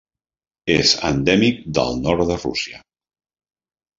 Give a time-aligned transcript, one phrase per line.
[0.75, 2.83] És endèmic del nord de Rússia.